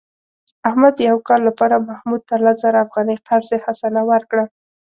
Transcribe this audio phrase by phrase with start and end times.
[0.67, 4.45] احمد د یو کال لپاره محمود ته لس زره افغانۍ قرض حسنه ورکړه.